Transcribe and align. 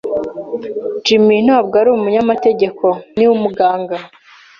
Jim 1.05 1.25
ntabwo 1.47 1.73
ari 1.81 1.89
umunyamategeko. 1.97 2.85
Ni 3.17 3.25
umuganga. 3.35 3.95